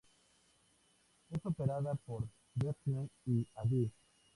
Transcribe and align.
Es 1.29 1.45
operada 1.45 1.93
por 1.93 2.27
Renfe 2.55 3.07
y 3.27 3.47
Adif. 3.53 3.91